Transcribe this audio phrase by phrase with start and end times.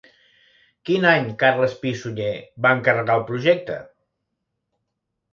[0.89, 2.31] Quin any Carles Pi i Sunyer
[2.67, 3.77] va encarregar el projecte?